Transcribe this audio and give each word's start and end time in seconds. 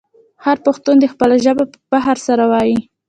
هر 0.45 0.57
پښتون 0.65 0.95
دې 1.01 1.07
خپله 1.13 1.35
ژبه 1.45 1.63
په 1.71 1.77
فخر 1.91 2.17
سره 2.27 2.43
وویې. 2.51 2.79